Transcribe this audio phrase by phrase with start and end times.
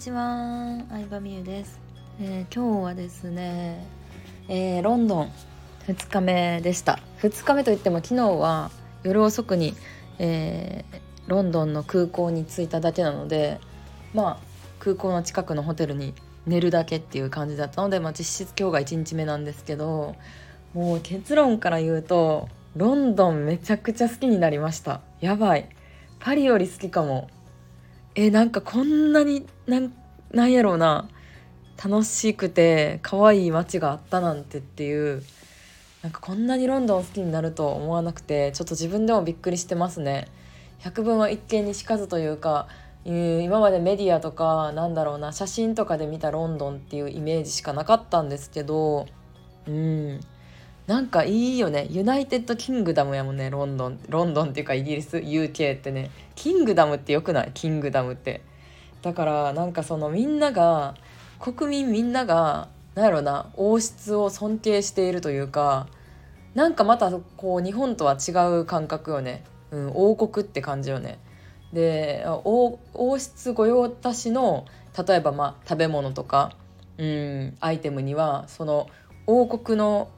[0.00, 1.78] ちは、相葉美優です、
[2.22, 3.86] えー今日はですね、
[4.48, 5.32] えーロンドン
[5.88, 7.00] 2日目でした。
[7.20, 8.70] 2日目といっても昨日は
[9.02, 9.74] 夜遅くに、
[10.18, 13.60] えーロンドンの空港に着いただけなので
[14.14, 14.46] まあ
[14.78, 16.14] 空港の近くのホテルに
[16.46, 20.16] 寝るだけっていう感じだったので、まあ、実質今日が1日目なんですけど
[20.72, 25.02] もう結論から言うとロンドンめちゃくちゃ好きになりました。
[25.20, 25.68] やばい。
[26.20, 27.28] パリより好きかも。
[28.14, 29.92] えなんかこんなになん
[30.32, 31.08] なんやろうな。
[31.82, 35.22] 楽しくて可愛い街があったなんてっていう
[36.02, 40.28] なんかこんなにロンドン好きになると思わなくてちょっと自分でもびっくりしてますね。
[40.80, 42.68] 百聞は一見にしかずというか
[43.04, 49.06] 今までメディアとかなんだろうな写真とかで見たロンドンっていうイメージしかなかったんですけど
[49.66, 50.20] うん。
[50.90, 51.86] なんかいいよね。
[51.88, 53.48] United Kingdom やもんね。
[53.48, 54.00] ロンドン。
[54.08, 55.18] ロンドンっていうかイギリス。
[55.18, 56.10] UK ってね。
[56.34, 57.52] キングダムってよくない？
[57.54, 58.40] キングダムって。
[59.00, 60.96] だからなんかそのみんなが
[61.38, 65.86] 国民みんながなんやろな王室を尊敬しているというか
[66.56, 71.20] なんかまたこう日本とは違う感覚よね、うん、王国って感じよね。
[71.72, 74.66] で王王室御用達の
[75.06, 76.56] 例えばまあ食べ物とか、
[76.98, 78.88] うん、アイテムにはその
[79.28, 80.08] 王国の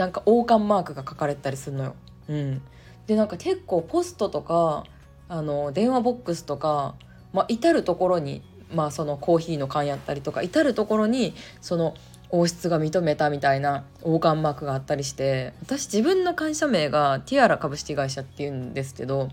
[0.00, 1.94] なんか王冠マークが書かれたりするのよ。
[2.26, 2.62] うん、
[3.06, 4.84] でなんか結構ポストとか
[5.28, 6.94] あの電話ボックスとか、
[7.34, 8.40] まあ、至る所に、
[8.72, 11.94] まあ、そのコーヒーの缶やったりとか至る所にその
[12.30, 19.28] 王室が認めたみたいな王冠マークがあったりして私自分の会社名がティアラ株式会社っていうんですけど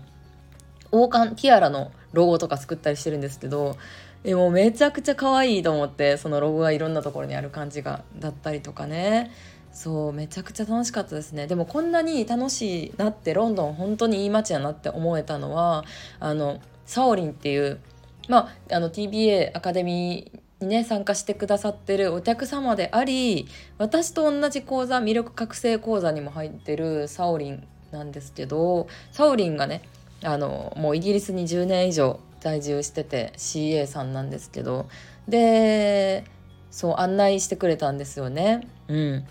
[0.92, 3.78] 王冠ティアラのロゴとか作ったりしてるんですけど
[4.24, 9.30] えもうめちゃくちゃ可愛いと思ってそのロゴがいろんなところにある感じがだったりとかね
[9.78, 15.84] そうめちゃくちゃ楽しかったですねでもこんなに楽しいなってロンドン本当にいい街やなって思えたのは
[16.18, 17.78] あのサオリンっていう
[18.28, 23.46] まああの TBA アカデミーにね参加してくださってるお客様であり
[23.78, 29.82] 私と同じ講座魅力覚醒講座にも入ってるサオリンなんですけどサオリンがね
[30.24, 34.88] あのもうイギリスに10年以上在住してて CA さんなんですけど
[35.28, 36.24] で
[36.72, 38.66] そう案内してくれたんですよね。
[38.88, 39.24] うん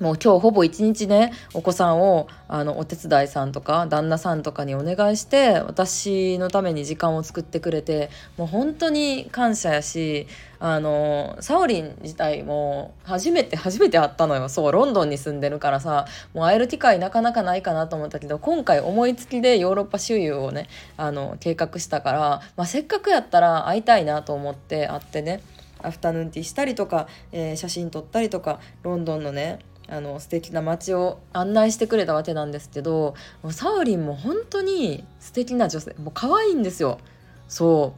[0.00, 10.26] もう今日ほぼ一日ねお子さんをあのお手伝いさんとか旦那さんとかにお願いして私のために時間を作ってくれてもう本当に感謝やし
[10.58, 14.48] あのサオリン自体も初めて初めて会ったのよ。
[14.48, 22.20] そうロンドンに住んでるからさもう会える機会なかなかないかなと思ったけど今回思いつきでヨーロッパ周遊をねあの計画したから、
[22.56, 25.42] まあ、せっかくやったら会いたいなと思って会ってね
[25.82, 36.98] アフタヌーンティーしたりとか、えー写真撮ったりとかロンドンのねあの素敵な街を案内してくれたわけなんですけどもうサオリンも本当に素敵な女性もう可愛いんですよ。
[37.48, 37.94] そ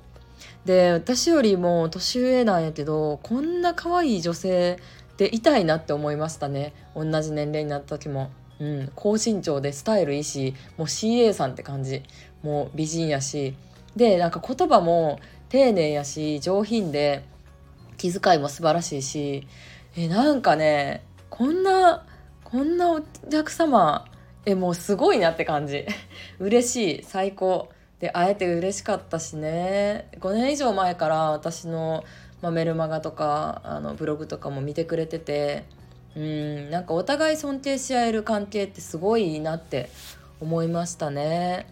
[0.64, 0.66] う。
[0.66, 4.78] で私よりも年上なんやけどこんな可愛い女性
[5.19, 6.72] でいたいなって思いましたね。
[6.97, 8.31] 同じ年齢になった時も。
[8.60, 12.02] うん、高身長でスタイルいいしもう CA さんって感じ。
[12.42, 13.54] もう美人やし。
[13.97, 15.20] でなんか言葉も
[15.50, 17.22] 丁寧やし上品で
[17.98, 19.47] 気遣いも素晴らしいし。
[19.94, 22.04] えなんかねこんな
[22.44, 23.00] こんなお
[23.31, 24.04] 客様
[24.44, 25.87] えもうすごいなって感じ。
[26.38, 27.03] 嬉しい。
[27.04, 27.70] 最高。
[28.00, 30.09] で会えて嬉しかったしね。
[30.20, 32.04] 5年以上前から私の、
[32.43, 35.65] まあ、メルマガとかあのブログとかも見てくれてて。
[36.15, 39.88] うんなんかお互い尊敬し合える関係ってすごいいいなって
[40.38, 41.66] 思いましたね。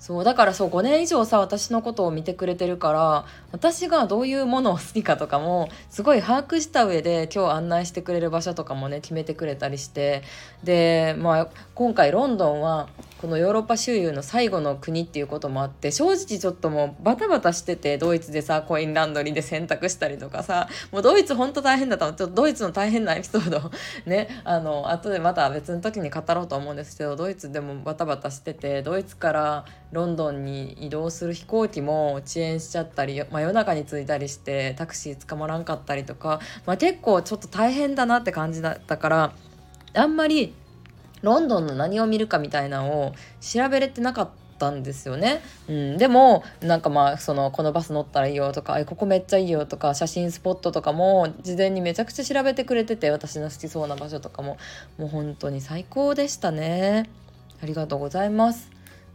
[0.00, 10.22] そうだからそう5年以上さ私のことを見てくれてるから私がどういうものを好きかとかもすごい把握した上で今日案内してくれる場所とかもね決めてくれたりして
[10.64, 12.88] で、まあ、今回ロンドンは
[13.20, 22.14] このヨーロッパ周遊の最後の国っていうこともあって正直ちょっともうバタバタしててドイツでさコインランドリーで洗濯したりとかさもうドイツほんと大変だったの。
[22.14, 23.70] ちょっとドイツの大変なエピソード
[24.10, 39.32] ねあの後でまた別の時に語ろうと思うんですけどドイツでもバタバタしててドイツからロンドンに移動する飛行機も遅延しちゃったり真夜中に着いたりしてタクシー捕まらんかったりとか、まあ、結構ちょっと大変だなって感じだったから
[39.92, 40.54] あんまり
[41.22, 44.28] ロンドンの何を見るかみたいなのを調べれてなかっ
[44.58, 54.58] たんですよね、うん、でもなんかまあそのこのバス乗ったらいいよとかここめっちゃいいよとか写真スポットとかも事前にめちゃくちゃ調べてくれてて私の好きそうな場所とかも。
[54.98, 57.08] もう本当に最高でしたね。
[57.62, 58.69] ありがとうございます。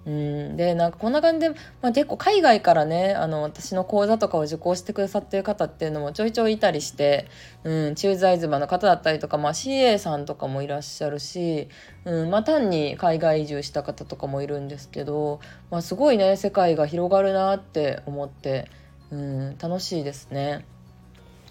[0.05, 1.49] うん、でなんかこんな感じで、
[1.81, 7.27] まあ、結構海外からねあの私の講座とかを受講してくださってる方っていうのもちょいちょいいたりして、
[7.63, 11.69] うん、駐在妻の方だったりとか、まあ、CA さんとかもいらっしゃるし、
[12.05, 15.39] うんまあ、単に海外移住した方とかもいるんですけど、
[15.71, 18.69] まあ、すごいね世界が広がるなって思って
[19.09, 20.65] うん楽しいですね。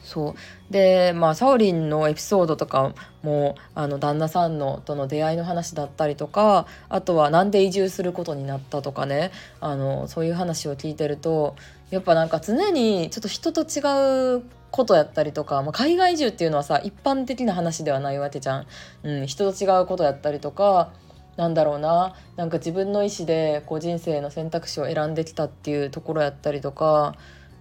[0.05, 0.73] そう。
[0.73, 9.33] でまあサオリンのエピソードとかもあの旦那さんのとの出会いの話だったりとかあとは何で移住することになったとかね。
[9.61, 11.56] あのそういう話を聞いてると
[11.91, 18.67] やっぱなんか常にちょっと人と違うことやったりとか、まあ、海外移住っていうのはさ一般的な話ではないわけじゃん。
[19.05, 20.93] うん、人と違うことやったりとか
[21.37, 22.15] なんだろうな。
[22.37, 27.15] なんか自分の意思でこう人生の選択肢を選んできたっていうところやったりとか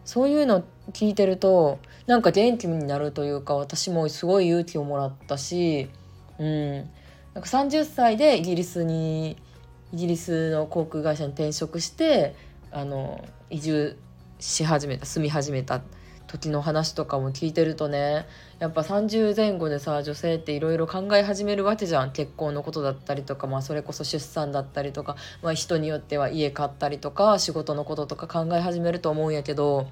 [0.05, 5.89] そういうの聞いてるとなんか元気になるというか私もすごい勇気をもらったし、
[6.39, 6.85] うん、なん
[7.35, 9.38] か30歳でイギリスに
[9.94, 12.35] イギリスの航空会社に転職して
[12.71, 13.97] あの移住
[14.39, 15.81] し始めた住み始めた。
[16.27, 18.25] 時の話とかも聞いてるとね
[18.59, 22.11] やっぱ30前後でさ女性っていろいろ考え始めるわけじゃん。
[22.11, 29.87] 結婚のことだったりとか、まあ、それこそ出産だったりとか、まあ、人によっては家買ったりとか仕事のこととか考え始めると思うんやけど、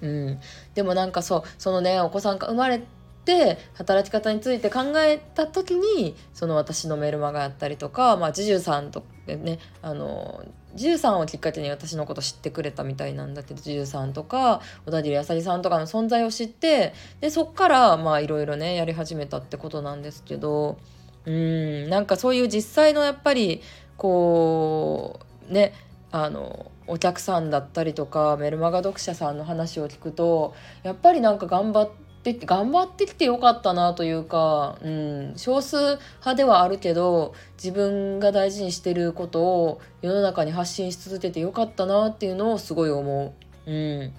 [0.00, 0.40] うん、
[0.74, 2.82] でもなんかそうそのねお子さんが生まれ
[3.24, 10.44] て働き方について考えた時にその私のメルマガやったりとか、まあ、ジジュさんとねあの
[10.74, 20.78] ジュさんをきっかけに私のこと知ってくれたみたいなんだけどジュさんとか小田切あさりさんとかの存在を知ってでそっからまあいろいろねやり始めたってことなんですけど
[21.26, 23.62] うんなんかそういう実際のやっぱり
[23.96, 25.74] こうね
[26.12, 43.34] あのお客さんだったりとかメルマガ読者さんの話を聞くとやっぱりなんか頑張ってって頑張ってきてよかったなというか、うん、少数派ではあるけど自分が大事にしてることを世の中に発信し続けてよかったなっていうのをすごい思
[43.66, 43.70] う。
[43.70, 44.12] うん。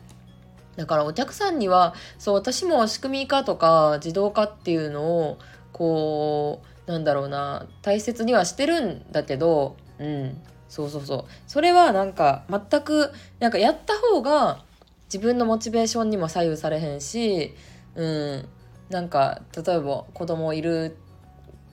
[0.77, 5.38] だからお客さんにはそう私も仕組み化とか自動化っていうのを
[5.71, 10.42] こうなんだろうな大切にはしてるんだけどうん。
[10.69, 11.25] そうそうそう。
[11.48, 14.63] それはなんか全くなんかやった方が
[15.06, 17.53] 自分のモチベーションにも左右されへんし
[17.95, 18.47] うん。
[18.91, 20.97] なんか例えば子供いる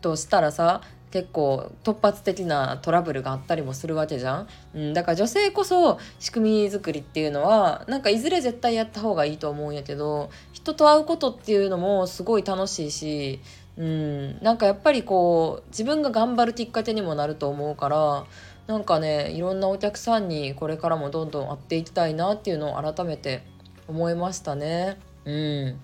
[0.00, 13.40] としたらさ結構突発的なトラブルがあったりもするわけじゃん、うん、だから女性こそ仕組み作りっていうのはなんかいずれ絶対やった方がいいと思うんやけど人と会うことっていうのもすごい楽しいし、
[13.76, 18.26] うん、なんかやっぱりこう自分が頑張るきっかけにもなると思うから
[18.66, 23.42] なんかねいろんなお客さんにこれからもどんどん会っていきたいなっていうのを改めて
[23.88, 24.98] 思いましたね。
[25.24, 25.80] うん。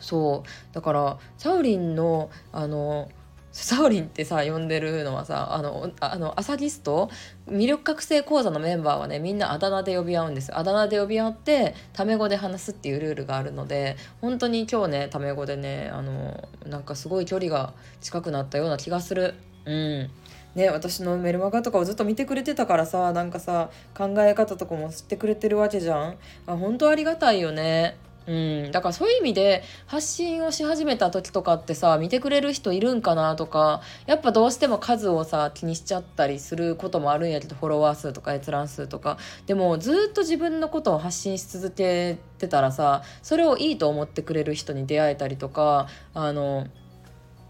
[0.00, 0.74] そう。
[0.74, 3.08] だからサウリンのあの
[3.52, 7.10] サウリンってさ呼んでるのはさあのあのアサギスト？
[7.48, 19.34] 魅力覚醒講座のメンバーはねみんなあだ名で呼び合うんですあだ名で呼び合ってタメ語で話すっていうルールがあるので本当に今日ねタメ語でねあのなんかすごい距離が近くなったような気がする。
[19.64, 20.10] うん。
[20.54, 26.16] ね私のメルマガとかをずっと見てくれてたからさなんかさ考え方とかも知ってくれてるわけじゃん。
[26.46, 27.96] あ本当ありがたいよね。
[28.26, 28.32] う
[28.68, 46.66] ん、だからそういう意味で発信をし始めた時とかってさ見てくれる人いるんかなとかやっぱどうしても数をさ気にしちゃったりすることもあるんやけどフォロワー数とか閲覧数とかでもずっと自分のことを発信し続けてたらさそれをいいと思ってくれる人に出会えたりとかあの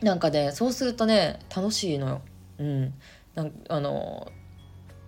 [0.01, 2.23] なんかねそうするとね楽しいのよ。
[2.59, 2.95] うん、
[3.35, 4.31] なんあの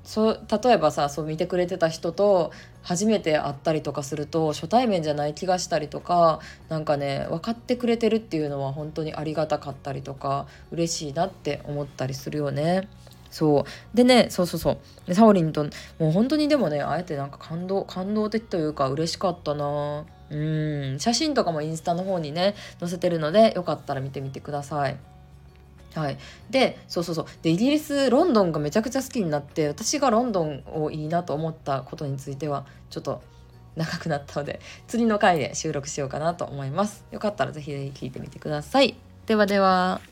[0.04, 2.50] そう例えばさそう見てくれてた人と
[2.82, 12.88] 初めて会ったりとかすると初対面じゃない気がしたりとかなんかね分かってくれてるっていうのは本当にありがたかったりとか嬉しいなって思ったりするよね。
[13.30, 14.78] そうでねそうそうそ
[15.09, 15.64] うサオリンと
[15.99, 25.12] もう本当にでもねあえてなんか感動感動的というか嬉しかったなうん写真とかもインスタの方にね載せてるのでよかったら見てみてください。
[25.94, 26.18] はい、
[26.50, 27.26] でそうそうそう。
[27.42, 33.22] でイギリスロンドンがめちゃくちゃ好きになって私がロンドンをいいなと思ったことについてはちょっと
[33.76, 37.04] 長くなったので 次の回で収録しようかなと思います。
[37.11, 38.96] よかったら是非聞いてみてください。
[39.26, 40.12] ではでは。